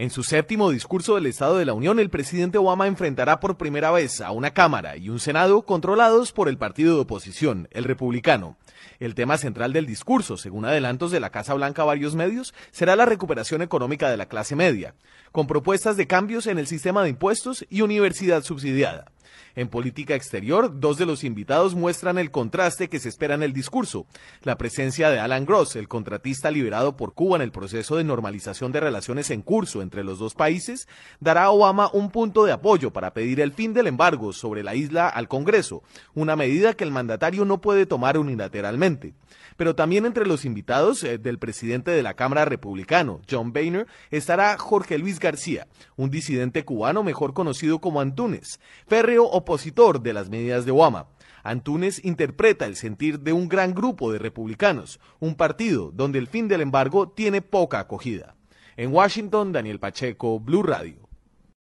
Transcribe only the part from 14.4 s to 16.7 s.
media, con propuestas de cambios en el